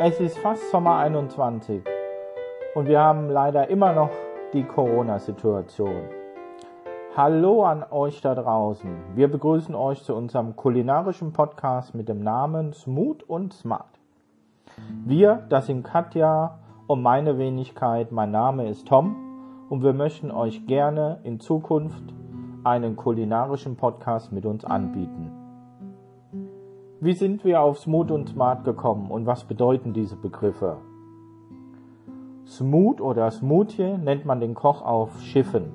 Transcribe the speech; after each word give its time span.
Es 0.00 0.20
ist 0.20 0.38
fast 0.38 0.70
Sommer 0.70 0.98
21 0.98 1.82
und 2.76 2.86
wir 2.86 3.00
haben 3.00 3.30
leider 3.30 3.68
immer 3.68 3.92
noch 3.92 4.10
die 4.52 4.62
Corona-Situation. 4.62 6.02
Hallo 7.16 7.64
an 7.64 7.84
euch 7.90 8.20
da 8.20 8.36
draußen. 8.36 9.16
Wir 9.16 9.26
begrüßen 9.26 9.74
euch 9.74 10.04
zu 10.04 10.14
unserem 10.14 10.54
kulinarischen 10.54 11.32
Podcast 11.32 11.96
mit 11.96 12.08
dem 12.08 12.20
Namen 12.20 12.72
Smooth 12.72 13.24
und 13.24 13.52
Smart. 13.52 13.98
Wir, 15.04 15.44
das 15.48 15.66
sind 15.66 15.82
Katja 15.82 16.60
und 16.86 17.02
meine 17.02 17.36
Wenigkeit. 17.36 18.12
Mein 18.12 18.30
Name 18.30 18.68
ist 18.68 18.86
Tom 18.86 19.16
und 19.68 19.82
wir 19.82 19.94
möchten 19.94 20.30
euch 20.30 20.64
gerne 20.68 21.18
in 21.24 21.40
Zukunft 21.40 22.04
einen 22.62 22.94
kulinarischen 22.94 23.74
Podcast 23.74 24.30
mit 24.30 24.46
uns 24.46 24.64
anbieten. 24.64 25.37
Wie 27.00 27.12
sind 27.12 27.44
wir 27.44 27.60
auf 27.60 27.78
Smooth 27.78 28.10
und 28.10 28.28
Smart 28.28 28.64
gekommen 28.64 29.12
und 29.12 29.24
was 29.24 29.44
bedeuten 29.44 29.92
diese 29.92 30.16
Begriffe? 30.16 30.78
Smooth 32.44 33.00
oder 33.00 33.30
Smoothie 33.30 33.96
nennt 33.98 34.24
man 34.24 34.40
den 34.40 34.54
Koch 34.54 34.82
auf 34.82 35.20
Schiffen, 35.20 35.70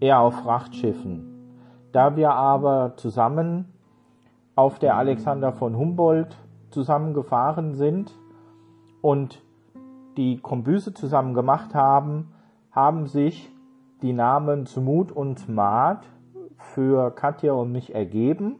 eher 0.00 0.18
auf 0.18 0.34
Frachtschiffen. 0.34 1.60
Da 1.92 2.16
wir 2.16 2.32
aber 2.32 2.94
zusammen 2.96 3.66
auf 4.56 4.80
der 4.80 4.96
Alexander 4.96 5.52
von 5.52 5.76
Humboldt 5.76 6.36
zusammengefahren 6.70 7.74
sind 7.74 8.12
und 9.00 9.44
die 10.16 10.38
Kombüse 10.38 10.92
zusammen 10.92 11.34
gemacht 11.34 11.72
haben, 11.72 12.32
haben 12.72 13.06
sich 13.06 13.48
die 14.02 14.12
Namen 14.12 14.66
Smooth 14.66 15.12
und 15.12 15.38
Smart 15.38 16.04
für 16.56 17.12
Katja 17.12 17.52
und 17.52 17.70
mich 17.70 17.94
ergeben 17.94 18.56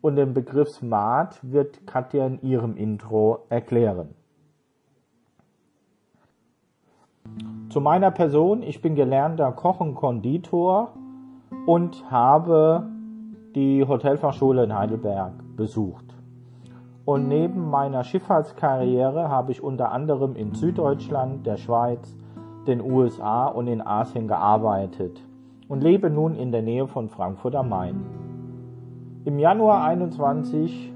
und 0.00 0.16
den 0.16 0.34
Begriff 0.34 0.68
Smart 0.70 1.38
wird 1.42 1.86
Katja 1.86 2.26
in 2.26 2.40
ihrem 2.42 2.76
Intro 2.76 3.44
erklären. 3.48 4.14
Zu 7.70 7.80
meiner 7.80 8.10
Person, 8.10 8.62
ich 8.62 8.80
bin 8.80 8.94
gelernter 8.94 9.52
Koch 9.52 9.80
und 9.80 9.94
Konditor 9.94 10.94
und 11.66 12.10
habe 12.10 12.88
die 13.54 13.84
Hotelfachschule 13.86 14.64
in 14.64 14.74
Heidelberg 14.76 15.32
besucht. 15.56 16.04
Und 17.04 17.28
neben 17.28 17.68
meiner 17.70 18.04
Schifffahrtskarriere 18.04 19.28
habe 19.28 19.52
ich 19.52 19.62
unter 19.62 19.92
anderem 19.92 20.36
in 20.36 20.54
Süddeutschland, 20.54 21.46
der 21.46 21.56
Schweiz, 21.56 22.16
den 22.66 22.80
USA 22.80 23.46
und 23.46 23.66
in 23.66 23.80
Asien 23.80 24.28
gearbeitet 24.28 25.22
und 25.68 25.82
lebe 25.82 26.10
nun 26.10 26.34
in 26.34 26.52
der 26.52 26.62
Nähe 26.62 26.86
von 26.86 27.08
Frankfurt 27.08 27.54
am 27.54 27.70
Main. 27.70 28.17
Im 29.28 29.38
Januar 29.38 29.84
21 29.84 30.90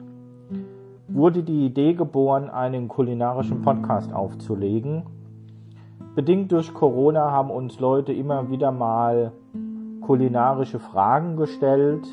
wurde 1.08 1.42
die 1.42 1.66
Idee 1.66 1.92
geboren, 1.92 2.48
einen 2.48 2.89
kulinarischen 2.89 3.61
Podcast 3.61 4.11
aufzulegen. 4.14 5.02
Bedingt 6.14 6.50
durch 6.50 6.72
Corona 6.72 7.30
haben 7.30 7.50
uns 7.50 7.78
Leute 7.78 8.14
immer 8.14 8.48
wieder 8.48 8.72
mal 8.72 9.33
kulinarische 10.00 10.78
Fragen 10.78 11.36
gestellt, 11.36 12.08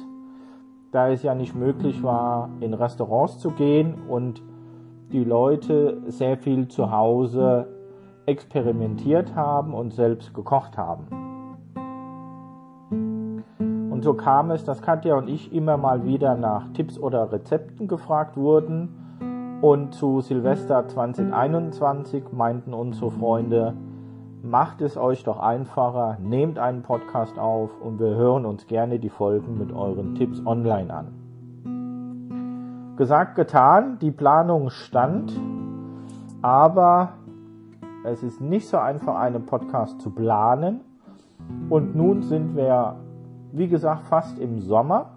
da 0.92 1.08
es 1.08 1.24
ja 1.24 1.34
nicht 1.36 1.56
möglich 1.56 2.04
war, 2.04 2.50
in 2.60 2.74
Restaurants 2.74 3.40
zu 3.40 3.52
gehen 3.52 3.94
und 4.10 4.44
die 5.14 5.24
Leute 5.24 6.02
sehr 6.08 6.36
viel 6.36 6.68
zu 6.68 6.92
Hause 6.92 7.66
experimentiert 8.26 9.36
haben 9.36 9.74
und 9.74 9.94
selbst 9.94 10.34
gekocht 10.34 10.78
haben. 10.78 11.29
Und 14.00 14.04
so 14.04 14.14
kam 14.14 14.50
es, 14.52 14.64
dass 14.64 14.82
Katja 14.82 15.18
und 15.18 15.28
ich 15.28 15.54
immer 15.54 15.76
mal 15.76 16.06
wieder 16.06 16.38
nach 16.38 16.72
Tipps 16.72 16.98
oder 16.98 17.34
Rezepten 17.34 17.90
gefragt 17.90 18.38
wurden. 18.38 19.60
Und 19.60 19.94
zu 19.94 20.22
Silvester 20.22 20.88
2021 20.88 22.32
meinten 22.32 22.74
unsere 22.74 23.12
Freunde, 23.12 23.74
macht 24.42 24.80
es 24.80 24.96
euch 24.96 25.26
doch 25.26 25.38
einfacher, 25.38 26.18
nehmt 26.22 26.60
einen 26.60 26.82
Podcast 26.82 27.38
auf 27.38 27.72
und 27.82 28.00
wir 28.00 28.16
hören 28.16 28.46
uns 28.46 28.68
gerne 28.68 29.00
die 29.00 29.10
Folgen 29.10 29.58
mit 29.58 29.74
euren 29.74 30.16
Tipps 30.16 30.42
online 30.46 30.94
an. 30.94 32.96
Gesagt, 32.96 33.36
getan, 33.36 34.00
die 34.00 34.12
Planung 34.12 34.70
stand, 34.70 35.34
aber 36.42 37.16
es 38.06 38.24
ist 38.24 38.40
nicht 38.40 38.70
so 38.70 38.78
einfach, 38.78 39.20
einen 39.20 39.46
Podcast 39.46 40.00
zu 40.00 40.10
planen. 40.10 40.80
Und 41.70 41.98
nun 41.98 42.22
sind 42.22 42.56
wir 42.56 42.96
wie 43.52 43.68
gesagt, 43.68 44.04
fast 44.06 44.40
im 44.40 44.60
Sommer. 44.60 45.12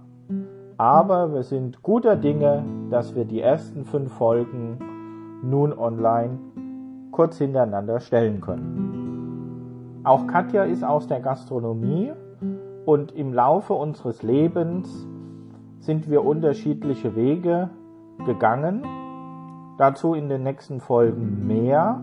Aber 0.78 1.32
wir 1.32 1.42
sind 1.42 1.82
guter 1.82 2.16
Dinge, 2.16 2.64
dass 2.90 3.14
wir 3.14 3.24
die 3.24 3.40
ersten 3.40 3.84
fünf 3.84 4.12
Folgen 4.12 4.78
nun 5.42 5.76
online 5.76 6.38
kurz 7.10 7.38
hintereinander 7.38 8.00
stellen 8.00 8.40
können. 8.40 10.00
Auch 10.04 10.26
Katja 10.26 10.64
ist 10.64 10.82
aus 10.82 11.06
der 11.06 11.20
Gastronomie 11.20 12.12
und 12.86 13.12
im 13.12 13.32
Laufe 13.32 13.74
unseres 13.74 14.22
Lebens 14.22 15.06
sind 15.78 16.10
wir 16.10 16.24
unterschiedliche 16.24 17.14
Wege 17.14 17.70
gegangen. 18.26 18.82
Dazu 19.78 20.14
in 20.14 20.28
den 20.28 20.42
nächsten 20.42 20.80
Folgen 20.80 21.46
mehr. 21.46 22.00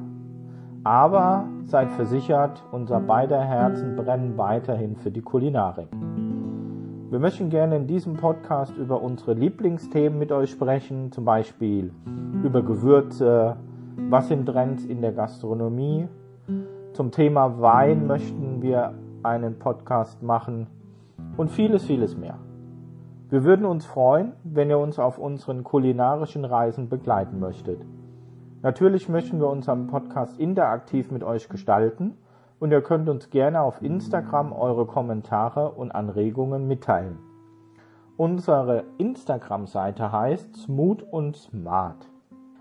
Aber 0.86 1.46
seid 1.66 1.92
versichert, 1.92 2.64
unser 2.72 3.02
beider 3.02 3.42
Herzen 3.42 3.98
brennen 3.98 4.38
weiterhin 4.38 4.96
für 4.96 5.12
die 5.12 5.22
Kulinarik. 5.22 5.90
Wir 7.12 7.18
möchten 7.18 7.50
gerne 7.50 7.76
in 7.76 7.88
diesem 7.88 8.18
Podcast 8.18 8.78
über 8.78 9.02
unsere 9.02 9.34
Lieblingsthemen 9.34 10.20
mit 10.20 10.32
euch 10.32 10.52
sprechen, 10.52 11.12
zum 11.12 11.26
Beispiel 11.26 11.92
über 12.44 12.62
Gewürze, 12.62 13.56
was 14.10 14.28
sind 14.28 14.46
Trends 14.46 14.86
in 14.86 15.02
der 15.02 15.12
Gastronomie. 15.14 16.08
Zum 16.94 17.10
Thema 17.10 17.60
Wein 17.60 18.06
möchten 18.06 18.62
wir 18.62 18.94
einen 19.24 19.58
Podcast 19.58 20.22
machen 20.22 20.68
und 21.36 21.50
vieles, 21.50 21.84
vieles 21.84 22.16
mehr. 22.16 22.38
Wir 23.32 23.44
würden 23.44 23.66
uns 23.66 23.88
freuen, 23.88 24.34
wenn 24.44 24.70
ihr 24.70 24.78
uns 24.78 25.00
auf 25.00 25.18
unseren 25.18 25.64
kulinarischen 25.64 26.46
Reisen 26.46 26.90
begleiten 26.90 27.40
möchtet. 27.40 27.82
Natürlich 28.62 29.10
möchten 29.10 29.40
wir 29.40 29.50
unseren 29.50 29.88
Podcast 29.88 30.40
interaktiv 30.40 31.10
mit 31.10 31.24
euch 31.24 31.50
gestalten 31.50 32.18
und 32.60 32.72
ihr 32.72 32.82
könnt 32.82 33.10
uns 33.10 33.30
gerne 33.30 33.62
auf 33.62 33.82
Instagram 33.82 34.54
eure 34.54 34.86
Kommentare 34.86 35.72
und 35.72 35.92
Anregungen 35.92 36.68
mitteilen. 36.68 37.20
Unsere 38.18 38.84
Instagram-Seite 38.98 40.12
heißt 40.12 40.56
Smooth 40.58 41.04
und 41.04 41.38
Smart. 41.38 42.10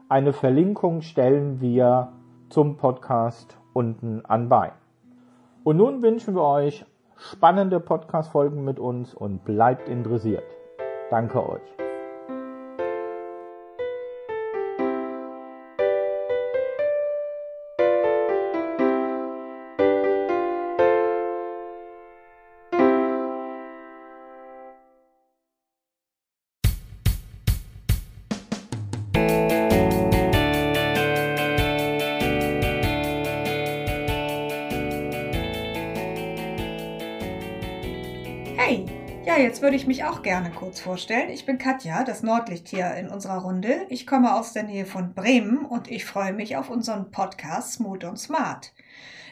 Eine 0.08 0.32
Verlinkung 0.32 1.02
stellen 1.02 1.60
wir 1.60 2.12
zum 2.48 2.76
Podcast 2.76 3.58
unten 3.72 4.24
anbei. 4.24 4.72
Und 5.64 5.76
nun 5.76 6.00
wünschen 6.00 6.34
wir 6.34 6.44
euch 6.44 6.86
spannende 7.16 7.80
Podcast-Folgen 7.80 8.64
mit 8.64 8.78
uns 8.78 9.14
und 9.14 9.44
bleibt 9.44 9.88
interessiert. 9.88 10.44
Danke 11.10 11.46
euch. 11.46 11.87
Jetzt 39.38 39.62
würde 39.62 39.76
ich 39.76 39.86
mich 39.86 40.04
auch 40.04 40.22
gerne 40.22 40.50
kurz 40.50 40.80
vorstellen. 40.80 41.30
Ich 41.30 41.46
bin 41.46 41.58
Katja, 41.58 42.04
das 42.04 42.22
Nordlicht 42.22 42.68
hier 42.68 42.94
in 42.94 43.08
unserer 43.08 43.38
Runde. 43.38 43.86
Ich 43.88 44.06
komme 44.06 44.34
aus 44.34 44.52
der 44.52 44.64
Nähe 44.64 44.84
von 44.84 45.14
Bremen 45.14 45.64
und 45.64 45.90
ich 45.90 46.04
freue 46.04 46.32
mich 46.32 46.56
auf 46.56 46.68
unseren 46.68 47.10
Podcast 47.10 47.74
Smooth 47.74 48.04
und 48.04 48.18
Smart. 48.18 48.74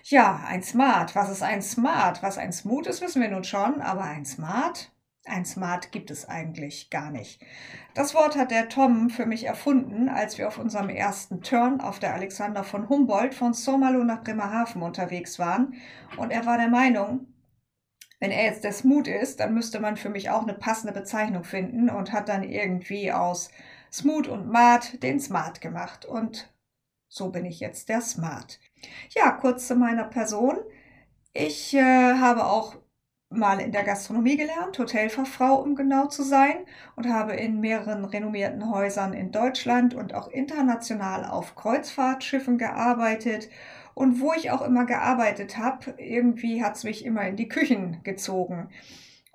Ja, 0.04 0.42
ein 0.46 0.62
Smart. 0.62 1.14
Was 1.14 1.28
ist 1.28 1.42
ein 1.42 1.60
Smart? 1.62 2.22
Was 2.22 2.38
ein 2.38 2.52
Smooth 2.52 2.86
ist, 2.86 3.02
wissen 3.02 3.20
wir 3.20 3.28
nun 3.28 3.44
schon, 3.44 3.80
aber 3.80 4.04
ein 4.04 4.24
Smart? 4.24 4.92
Ein 5.26 5.44
Smart 5.44 5.90
gibt 5.90 6.10
es 6.12 6.28
eigentlich 6.28 6.88
gar 6.90 7.10
nicht. 7.10 7.44
Das 7.94 8.14
Wort 8.14 8.36
hat 8.36 8.52
der 8.52 8.68
Tom 8.68 9.10
für 9.10 9.26
mich 9.26 9.44
erfunden, 9.44 10.08
als 10.08 10.38
wir 10.38 10.46
auf 10.46 10.58
unserem 10.58 10.88
ersten 10.88 11.42
Turn 11.42 11.80
auf 11.80 11.98
der 11.98 12.14
Alexander 12.14 12.62
von 12.62 12.88
Humboldt 12.88 13.34
von 13.34 13.52
Sommerloh 13.52 14.04
nach 14.04 14.22
Bremerhaven 14.22 14.82
unterwegs 14.82 15.38
waren. 15.38 15.74
Und 16.16 16.30
er 16.30 16.46
war 16.46 16.58
der 16.58 16.68
Meinung, 16.68 17.26
wenn 18.18 18.30
er 18.30 18.44
jetzt 18.44 18.64
der 18.64 18.72
Smooth 18.72 19.08
ist, 19.08 19.40
dann 19.40 19.54
müsste 19.54 19.80
man 19.80 19.96
für 19.96 20.08
mich 20.08 20.30
auch 20.30 20.42
eine 20.42 20.54
passende 20.54 20.92
Bezeichnung 20.92 21.44
finden 21.44 21.90
und 21.90 22.12
hat 22.12 22.28
dann 22.28 22.42
irgendwie 22.42 23.12
aus 23.12 23.50
Smooth 23.92 24.28
und 24.28 24.48
Mart 24.48 25.02
den 25.02 25.20
Smart 25.20 25.60
gemacht. 25.60 26.04
Und 26.04 26.52
so 27.08 27.30
bin 27.30 27.44
ich 27.44 27.60
jetzt 27.60 27.88
der 27.88 28.00
Smart. 28.00 28.58
Ja, 29.10 29.32
kurz 29.32 29.66
zu 29.66 29.76
meiner 29.76 30.04
Person. 30.04 30.58
Ich 31.32 31.74
äh, 31.74 32.14
habe 32.14 32.46
auch 32.46 32.76
mal 33.28 33.60
in 33.60 33.72
der 33.72 33.82
Gastronomie 33.82 34.36
gelernt, 34.36 34.78
Hotelfachfrau, 34.78 35.56
um 35.56 35.74
genau 35.74 36.06
zu 36.06 36.22
sein, 36.22 36.64
und 36.94 37.08
habe 37.08 37.34
in 37.34 37.60
mehreren 37.60 38.04
renommierten 38.04 38.70
Häusern 38.70 39.12
in 39.12 39.32
Deutschland 39.32 39.94
und 39.94 40.14
auch 40.14 40.28
international 40.28 41.24
auf 41.24 41.54
Kreuzfahrtschiffen 41.54 42.56
gearbeitet. 42.56 43.48
Und 43.96 44.20
wo 44.20 44.34
ich 44.34 44.50
auch 44.50 44.60
immer 44.60 44.84
gearbeitet 44.84 45.56
habe, 45.56 45.94
irgendwie 45.96 46.62
hat 46.62 46.76
es 46.76 46.84
mich 46.84 47.02
immer 47.02 47.26
in 47.26 47.36
die 47.36 47.48
Küchen 47.48 48.02
gezogen. 48.04 48.68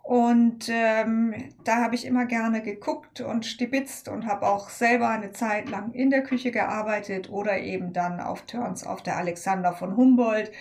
Und 0.03 0.69
ähm, 0.69 1.33
da 1.63 1.77
habe 1.77 1.95
ich 1.95 2.05
immer 2.05 2.27
gerne 2.27 2.61
geguckt 2.61 3.21
und 3.21 3.47
stibitzt 3.47 4.07
und 4.07 4.27
habe 4.27 4.45
auch 4.45 4.69
selber 4.69 5.09
eine 5.09 5.31
Zeit 5.31 5.67
lang 5.67 5.93
in 5.93 6.11
der 6.11 6.21
Küche 6.21 6.51
gearbeitet 6.51 7.31
oder 7.31 7.57
eben 7.57 7.91
dann 7.91 8.19
auf 8.19 8.43
Turns 8.43 8.85
auf 8.85 9.01
der 9.01 9.17
Alexander 9.17 9.73
von 9.73 9.97
Humboldt. 9.97 10.51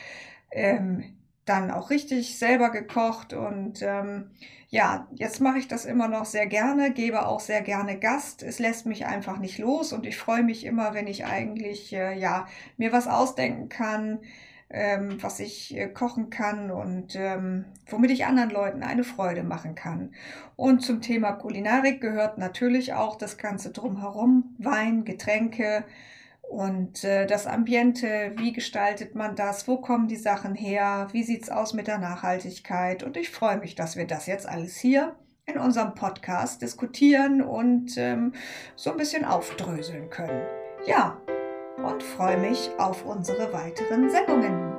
Ähm, 0.50 1.04
dann 1.50 1.72
auch 1.72 1.90
richtig 1.90 2.38
selber 2.38 2.70
gekocht 2.70 3.32
und 3.32 3.82
ähm, 3.82 4.30
ja, 4.68 5.08
jetzt 5.16 5.40
mache 5.40 5.58
ich 5.58 5.66
das 5.66 5.84
immer 5.84 6.06
noch 6.06 6.24
sehr 6.24 6.46
gerne, 6.46 6.92
gebe 6.92 7.26
auch 7.26 7.40
sehr 7.40 7.60
gerne 7.60 7.98
Gast. 7.98 8.44
Es 8.44 8.60
lässt 8.60 8.86
mich 8.86 9.04
einfach 9.04 9.38
nicht 9.38 9.58
los 9.58 9.92
und 9.92 10.06
ich 10.06 10.16
freue 10.16 10.44
mich 10.44 10.64
immer, 10.64 10.94
wenn 10.94 11.08
ich 11.08 11.26
eigentlich 11.26 11.92
äh, 11.92 12.16
ja 12.16 12.46
mir 12.76 12.92
was 12.92 13.08
ausdenken 13.08 13.68
kann, 13.68 14.20
ähm, 14.70 15.20
was 15.20 15.40
ich 15.40 15.76
äh, 15.76 15.88
kochen 15.88 16.30
kann 16.30 16.70
und 16.70 17.16
ähm, 17.16 17.64
womit 17.88 18.12
ich 18.12 18.26
anderen 18.26 18.50
Leuten 18.50 18.84
eine 18.84 19.02
Freude 19.02 19.42
machen 19.42 19.74
kann. 19.74 20.12
Und 20.54 20.82
zum 20.82 21.00
Thema 21.00 21.32
Kulinarik 21.32 22.00
gehört 22.00 22.38
natürlich 22.38 22.94
auch 22.94 23.16
das 23.16 23.38
Ganze 23.38 23.72
drumherum, 23.72 24.54
Wein, 24.58 25.04
Getränke 25.04 25.84
und 26.50 27.04
äh, 27.04 27.26
das 27.26 27.46
Ambiente, 27.46 28.32
wie 28.36 28.52
gestaltet 28.52 29.14
man 29.14 29.36
das, 29.36 29.68
wo 29.68 29.76
kommen 29.76 30.08
die 30.08 30.16
Sachen 30.16 30.56
her, 30.56 31.06
wie 31.12 31.22
sieht 31.22 31.44
es 31.44 31.48
aus 31.48 31.74
mit 31.74 31.86
der 31.86 31.98
Nachhaltigkeit. 31.98 33.04
Und 33.04 33.16
ich 33.16 33.30
freue 33.30 33.58
mich, 33.58 33.76
dass 33.76 33.94
wir 33.94 34.04
das 34.04 34.26
jetzt 34.26 34.48
alles 34.48 34.76
hier 34.76 35.14
in 35.46 35.58
unserem 35.58 35.94
Podcast 35.94 36.60
diskutieren 36.60 37.40
und 37.40 37.96
ähm, 37.96 38.32
so 38.74 38.90
ein 38.90 38.96
bisschen 38.96 39.24
aufdröseln 39.24 40.10
können. 40.10 40.42
Ja, 40.86 41.20
und 41.76 42.02
freue 42.02 42.38
mich 42.38 42.70
auf 42.78 43.06
unsere 43.06 43.52
weiteren 43.52 44.10
Sendungen. 44.10 44.69